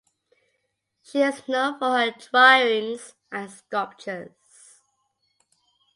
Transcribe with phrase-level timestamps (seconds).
[1.03, 4.31] She is known for her drawings and sculptures.